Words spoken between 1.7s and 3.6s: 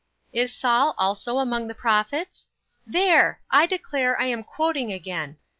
prophets?' There!